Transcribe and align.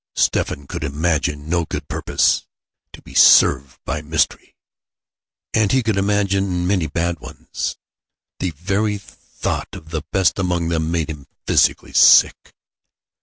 Stephen 0.15 0.65
could 0.65 0.83
imagine 0.83 1.47
no 1.47 1.63
good 1.63 1.87
purpose 1.87 2.47
to 2.91 3.03
be 3.03 3.13
served 3.13 3.77
by 3.85 4.01
mystery, 4.01 4.55
and 5.53 5.71
he 5.71 5.83
could 5.83 5.95
imagine 5.95 6.65
many 6.65 6.87
bad 6.87 7.19
ones. 7.19 7.77
The 8.39 8.49
very 8.49 8.97
thought 8.97 9.69
of 9.75 9.91
the 9.91 10.01
best 10.11 10.39
among 10.39 10.69
them 10.69 10.89
made 10.89 11.11
him 11.11 11.27
physically 11.45 11.93
sick. 11.93 12.55